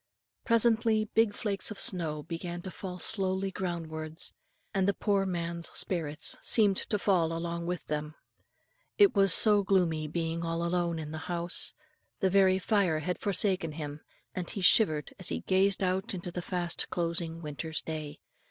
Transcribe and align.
Presently 0.43 1.05
big 1.13 1.35
flakes 1.35 1.69
of 1.69 1.79
snow 1.79 2.23
began 2.23 2.63
to 2.63 2.71
fall 2.71 2.97
slowly 2.97 3.51
ground 3.51 3.85
wards, 3.85 4.33
and 4.73 4.87
the 4.87 4.95
poor 4.95 5.27
man's 5.27 5.69
spirits 5.77 6.35
seemed 6.41 6.77
to 6.77 6.97
fall 6.97 7.31
along 7.31 7.67
with 7.67 7.85
them. 7.85 8.15
It 8.97 9.13
was 9.13 9.31
so 9.31 9.61
gloomy 9.61 10.07
being 10.07 10.43
all 10.43 10.65
alone 10.65 10.97
in 10.97 11.11
the 11.11 11.19
still 11.19 11.27
house; 11.35 11.73
the 12.19 12.31
very 12.31 12.57
fire 12.57 12.97
had 13.01 13.19
forsaken 13.19 13.73
him; 13.73 14.01
and 14.33 14.49
he 14.49 14.61
shivered 14.61 15.13
as 15.19 15.29
he 15.29 15.41
gazed 15.41 15.83
out 15.83 16.15
into 16.15 16.31
the 16.31 16.41
fast 16.41 16.89
closing 16.89 17.43
winter's 17.43 17.83
day. 17.83 18.21